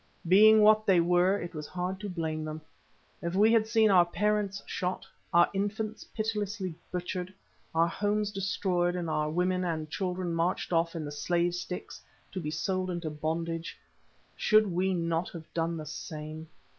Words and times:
Being 0.27 0.61
what 0.61 0.87
they 0.87 0.99
were, 0.99 1.37
it 1.39 1.53
was 1.53 1.67
hard 1.67 1.99
to 1.99 2.09
blame 2.09 2.43
them. 2.43 2.61
If 3.21 3.35
we 3.35 3.53
had 3.53 3.67
seen 3.67 3.91
our 3.91 4.03
parents 4.03 4.63
shot, 4.65 5.05
our 5.31 5.47
infants 5.53 6.03
pitilessly 6.05 6.73
butchered, 6.91 7.31
our 7.75 7.85
homes 7.87 8.31
destroyed 8.31 8.95
and 8.95 9.11
our 9.11 9.29
women 9.29 9.63
and 9.63 9.91
children 9.91 10.33
marched 10.33 10.73
off 10.73 10.95
in 10.95 11.05
the 11.05 11.11
slave 11.11 11.53
sticks 11.53 12.01
to 12.31 12.39
be 12.41 12.49
sold 12.49 12.89
into 12.89 13.11
bondage, 13.11 13.77
should 14.35 14.71
we 14.71 14.95
not 14.95 15.29
have 15.33 15.53
done 15.53 15.77
the 15.77 15.85
same? 15.85 16.47